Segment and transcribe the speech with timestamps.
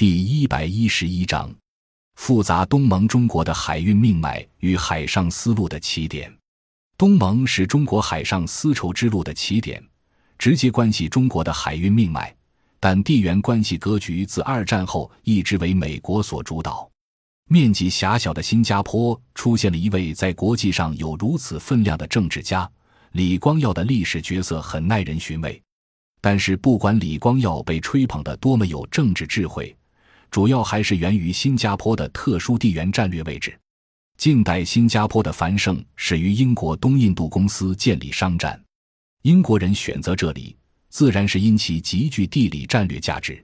[0.00, 1.54] 第一百一十一章：
[2.14, 6.34] 复杂东盟中国的海运命脉与海上丝路的起点。
[6.96, 9.86] 东盟是中国海上丝绸之路的起点，
[10.38, 12.34] 直接关系中国的海运命脉。
[12.80, 16.90] 但地缘关系格局自二战后一直为美国所主导。
[17.50, 22.66] 面积狭小的新加坡出现了一位在国际上有如此分量的政治家，
[23.12, 25.62] 李光耀的历史角色很耐人寻味。
[26.22, 29.76] 但是，不管李光耀被吹捧的多么有政治智慧。
[30.30, 33.58] 主要还是源于新加坡的特殊地缘战略位置。
[34.16, 38.62] 近代新加坡的繁盛始于英国东印度公司建立商站，
[39.22, 40.56] 英国人选择这里，
[40.88, 43.42] 自然是因其极具地理战略价值。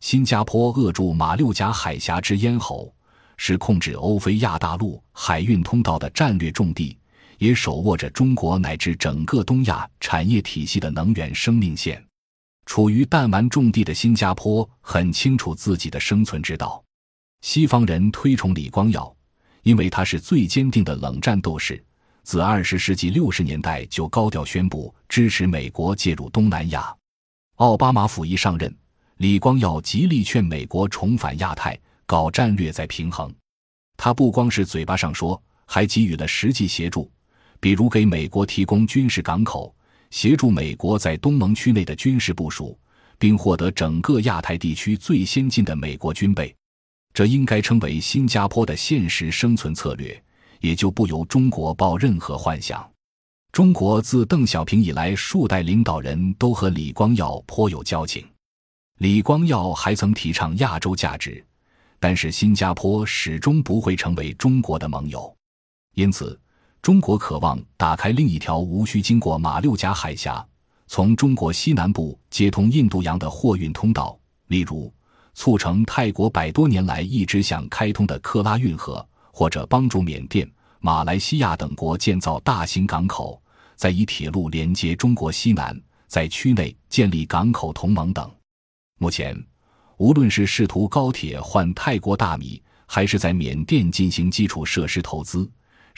[0.00, 2.92] 新加坡扼住马六甲海峡之咽喉，
[3.36, 6.98] 是控制欧非亚大陆海运通道的战略重地，
[7.38, 12.04] 也手握着中国乃至整个东亚产业体系的能源生命线。
[12.68, 16.84] 处于弹丸重地的新加坡很清楚自己的生存之道。
[17.40, 19.10] 西方人推崇李光耀，
[19.62, 21.82] 因为他是最坚定的冷战斗士，
[22.24, 26.94] 自二十世纪六十年代就高调宣布支持美国介入东南亚。
[27.54, 28.76] 奥巴马甫一上任，
[29.16, 33.34] 李光耀极力劝美国重返亚太，搞战略再平衡。
[33.96, 37.10] 他不光是嘴巴上说，还给予了实际协助，
[37.60, 39.74] 比如给美国提供军事港口。
[40.10, 42.78] 协助美国在东盟区内的军事部署，
[43.18, 46.54] 并获得整个亚太地区最先进的美国军备，
[47.12, 50.22] 这应该称为新加坡的现实生存策略，
[50.60, 52.88] 也就不由中国抱任何幻想。
[53.52, 58.26] 中国自邓小平以来，数代领导人都和李光耀颇有交情。
[58.98, 61.44] 李光耀还曾提倡亚洲价值，
[61.98, 65.34] 但是新加坡始终不会成为中国的盟友，
[65.94, 66.38] 因此。
[66.80, 70.44] 中国渴望打开另一条无需经过马六甲海峡、
[70.86, 74.92] 从中国西南部接通印度洋的货运通道，例如
[75.34, 83.40] 促成泰国百多年来一直想开通的克拉运河，或者帮助缅甸、马来西亚等国建造大型港口，
[83.76, 88.30] 再以铁路连接中国西南，在区内建立港口同盟等。
[88.98, 89.36] 目前，
[89.98, 95.48] 无论是试图高铁换泰国大米，还是在缅甸进行基础设施投资。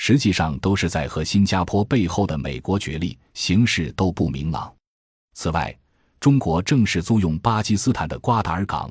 [0.03, 4.73] 实际上都是在和新加坡背后的美国角力，形势都不明朗。
[5.35, 5.77] 此外，
[6.19, 8.91] 中国正式租用巴基斯坦的瓜达尔港，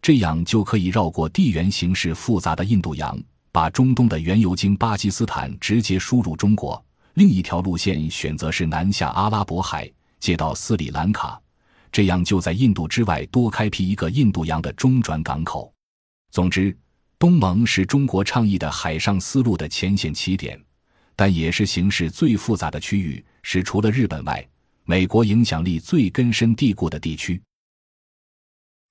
[0.00, 3.20] 这样就可以绕过地缘形势复杂的印度洋，
[3.50, 6.80] 把中东的原油经巴基斯坦直接输入中国。
[7.14, 9.90] 另一条路线选择是南下阿拉伯海，
[10.20, 11.36] 接到斯里兰卡，
[11.90, 15.74] 这样就在印度之外多开辟一个印度洋的中转港口。
[16.30, 16.78] 总之。
[17.24, 20.62] 东盟是中国倡议的海上丝路的前线起点，
[21.16, 24.46] 但也是形势最复杂的区域，是除了日本外，
[24.84, 27.40] 美国影响力最根深蒂固的地区。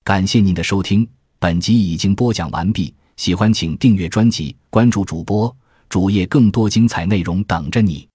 [0.03, 1.07] 感谢您的收听，
[1.37, 2.91] 本集已经播讲完毕。
[3.17, 5.55] 喜欢请订阅专辑，关注主播
[5.87, 8.09] 主页，更多精彩内容等着你。